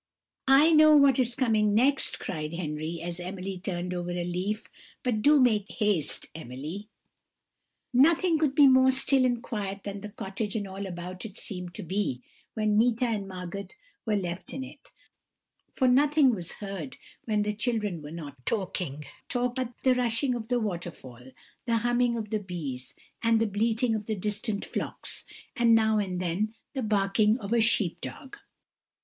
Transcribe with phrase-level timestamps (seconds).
[0.47, 4.67] "I know what is coming next," cried Henry, as Emily turned over a leaf;
[5.03, 6.87] "but do make haste, Emily."
[7.93, 11.75] "Nothing could be more still and quiet than the cottage and all about it seemed
[11.75, 12.23] to be
[12.55, 13.67] when Meeta and Margot
[14.03, 14.89] were left in it;
[15.75, 20.59] for nothing was heard, when the children were not talking, but the rushing of the
[20.59, 21.29] waterfall,
[21.67, 25.25] the humming of the bees, and the bleating of the distant flocks,
[25.55, 28.37] and now and then the barking of a sheep dog.